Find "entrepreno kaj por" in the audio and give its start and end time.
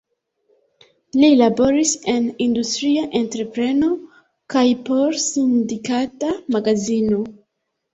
3.21-5.23